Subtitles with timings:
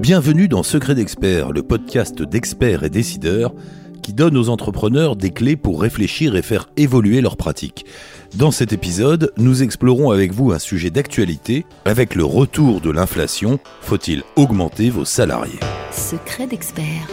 [0.00, 3.54] Bienvenue dans Secret d'Expert, le podcast d'experts et décideurs
[4.02, 7.86] qui donne aux entrepreneurs des clés pour réfléchir et faire évoluer leurs pratiques.
[8.34, 11.64] Dans cet épisode, nous explorons avec vous un sujet d'actualité.
[11.86, 15.60] Avec le retour de l'inflation, faut-il augmenter vos salariés?
[15.90, 17.08] Secret d'Expert.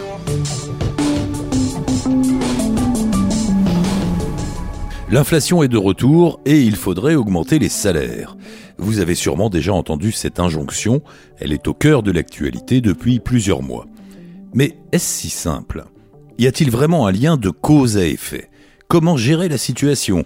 [5.12, 8.38] L'inflation est de retour et il faudrait augmenter les salaires.
[8.78, 11.04] Vous avez sûrement déjà entendu cette injonction,
[11.38, 13.88] elle est au cœur de l'actualité depuis plusieurs mois.
[14.54, 15.84] Mais est-ce si simple?
[16.38, 18.50] Y a-t-il vraiment un lien de cause à effet?
[18.88, 20.24] Comment gérer la situation?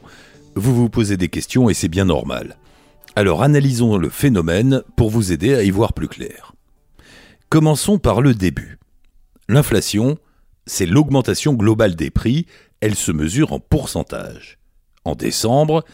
[0.53, 2.55] Vous vous posez des questions et c'est bien normal.
[3.15, 6.53] Alors analysons le phénomène pour vous aider à y voir plus clair.
[7.49, 8.77] Commençons par le début.
[9.49, 10.19] L'inflation,
[10.67, 12.45] c'est l'augmentation globale des prix,
[12.81, 14.59] elle se mesure en pourcentage.
[15.05, 15.85] En décembre,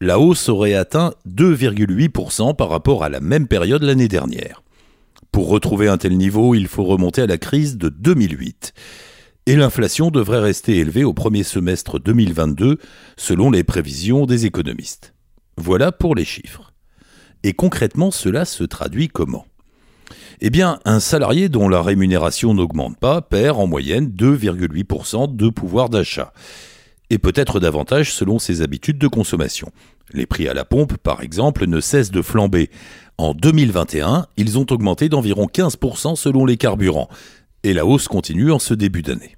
[0.00, 4.62] la hausse aurait atteint 2,8% par rapport à la même période l'année dernière.
[5.32, 8.74] Pour retrouver un tel niveau, il faut remonter à la crise de 2008.
[9.46, 12.78] Et l'inflation devrait rester élevée au premier semestre 2022,
[13.16, 15.14] selon les prévisions des économistes.
[15.56, 16.72] Voilà pour les chiffres.
[17.42, 19.46] Et concrètement, cela se traduit comment?
[20.40, 25.88] Eh bien, un salarié dont la rémunération n'augmente pas perd en moyenne 2,8% de pouvoir
[25.88, 26.32] d'achat
[27.10, 29.70] et peut-être davantage selon ses habitudes de consommation.
[30.12, 32.70] Les prix à la pompe, par exemple, ne cessent de flamber.
[33.16, 37.08] En 2021, ils ont augmenté d'environ 15% selon les carburants,
[37.62, 39.36] et la hausse continue en ce début d'année.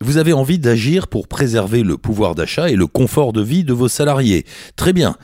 [0.00, 3.72] Vous avez envie d'agir pour préserver le pouvoir d'achat et le confort de vie de
[3.72, 4.44] vos salariés.
[4.74, 5.16] Très bien.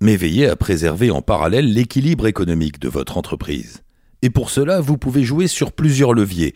[0.00, 3.82] Mais veillez à préserver en parallèle l'équilibre économique de votre entreprise.
[4.22, 6.54] Et pour cela, vous pouvez jouer sur plusieurs leviers.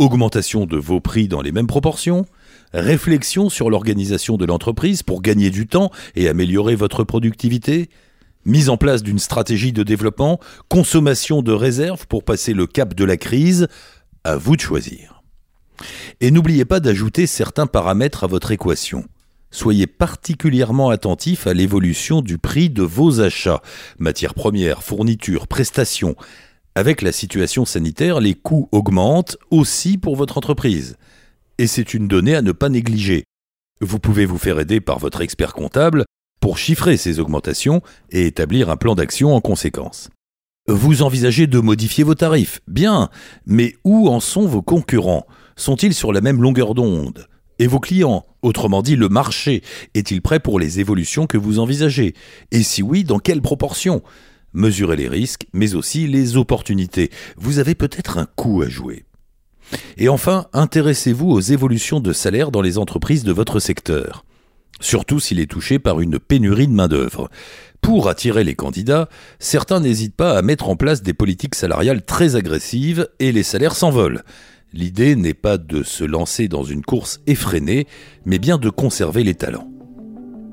[0.00, 2.26] Augmentation de vos prix dans les mêmes proportions,
[2.74, 7.88] réflexion sur l'organisation de l'entreprise pour gagner du temps et améliorer votre productivité,
[8.44, 13.04] mise en place d'une stratégie de développement, consommation de réserves pour passer le cap de
[13.04, 13.68] la crise,
[14.24, 15.22] à vous de choisir.
[16.20, 19.04] Et n'oubliez pas d'ajouter certains paramètres à votre équation.
[19.50, 23.62] Soyez particulièrement attentif à l'évolution du prix de vos achats,
[23.98, 26.16] matières premières, fournitures, prestations.
[26.74, 30.96] Avec la situation sanitaire, les coûts augmentent aussi pour votre entreprise
[31.58, 33.24] et c'est une donnée à ne pas négliger.
[33.80, 36.04] Vous pouvez vous faire aider par votre expert comptable
[36.40, 40.10] pour chiffrer ces augmentations et établir un plan d'action en conséquence.
[40.66, 43.10] Vous envisagez de modifier vos tarifs, bien,
[43.46, 45.26] mais où en sont vos concurrents?
[45.56, 47.28] Sont-ils sur la même longueur d'onde?
[47.58, 49.62] Et vos clients, autrement dit le marché,
[49.94, 52.14] est-il prêt pour les évolutions que vous envisagez?
[52.50, 54.02] Et si oui, dans quelle proportion?
[54.54, 57.10] Mesurez les risques, mais aussi les opportunités.
[57.36, 59.04] Vous avez peut-être un coup à jouer.
[59.96, 64.24] Et enfin, intéressez-vous aux évolutions de salaire dans les entreprises de votre secteur,
[64.80, 67.30] surtout s'il est touché par une pénurie de main-d'œuvre.
[67.80, 69.08] Pour attirer les candidats,
[69.38, 73.76] certains n'hésitent pas à mettre en place des politiques salariales très agressives et les salaires
[73.76, 74.22] s'envolent.
[74.72, 77.86] L'idée n'est pas de se lancer dans une course effrénée,
[78.24, 79.70] mais bien de conserver les talents.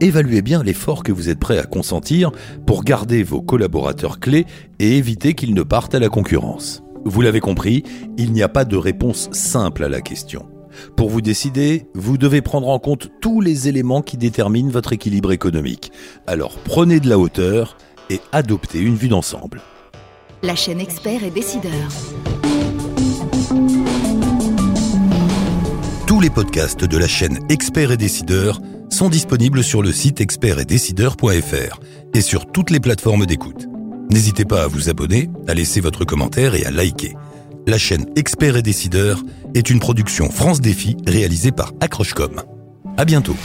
[0.01, 2.31] Évaluez bien l'effort que vous êtes prêt à consentir
[2.65, 4.45] pour garder vos collaborateurs clés
[4.79, 6.83] et éviter qu'ils ne partent à la concurrence.
[7.05, 7.83] Vous l'avez compris,
[8.17, 10.45] il n'y a pas de réponse simple à la question.
[10.95, 15.31] Pour vous décider, vous devez prendre en compte tous les éléments qui déterminent votre équilibre
[15.31, 15.91] économique.
[16.27, 17.77] Alors prenez de la hauteur
[18.09, 19.61] et adoptez une vue d'ensemble.
[20.43, 21.71] La chaîne Expert et Décideur.
[26.07, 31.79] Tous les podcasts de la chaîne Expert et Décideur sont disponibles sur le site expertetdecideur.fr
[32.13, 33.70] et sur toutes les plateformes d'écoute.
[34.11, 37.15] N'hésitez pas à vous abonner, à laisser votre commentaire et à liker.
[37.65, 39.23] La chaîne Experts et Décideurs
[39.55, 42.41] est une production France Défi réalisée par Accrochecom.
[42.97, 43.37] À bientôt.